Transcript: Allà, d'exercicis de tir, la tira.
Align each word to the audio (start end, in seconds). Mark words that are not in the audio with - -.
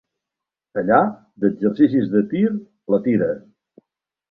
Allà, 0.81 1.01
d'exercicis 1.43 2.09
de 2.15 2.23
tir, 2.33 2.43
la 2.95 3.03
tira. 3.11 3.31